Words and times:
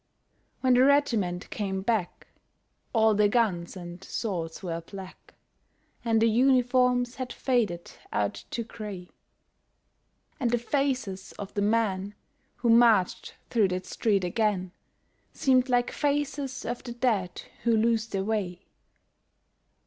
When 0.61 0.73
the 0.73 0.83
regiment 0.83 1.47
came 1.51 1.83
back 1.83 2.25
all 2.91 3.13
the 3.13 3.29
guns 3.29 3.77
and 3.77 4.03
swords 4.03 4.63
were 4.63 4.81
black 4.81 5.35
And 6.03 6.19
the 6.19 6.27
uniforms 6.27 7.17
had 7.21 7.31
faded 7.31 7.91
out 8.11 8.43
to 8.49 8.63
gray, 8.63 9.11
And 10.39 10.49
the 10.49 10.57
faces 10.57 11.33
of 11.33 11.53
the 11.53 11.61
men 11.61 12.15
who 12.55 12.69
marched 12.71 13.35
through 13.51 13.67
that 13.67 13.85
street 13.85 14.23
again 14.23 14.71
Seemed 15.33 15.69
like 15.69 15.91
faces 15.91 16.65
of 16.65 16.81
the 16.81 16.93
dead 16.93 17.43
who 17.63 17.77
lose 17.77 18.07
their 18.07 18.23
way. 18.23 18.65